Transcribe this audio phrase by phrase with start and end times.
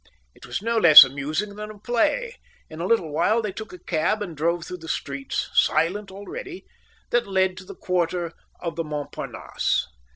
[0.33, 2.39] It was no less amusing than a play.
[2.71, 6.65] In a little while, they took a cab and drove through the streets, silent already,
[7.11, 9.85] that led to the quarter of the Montparnasse.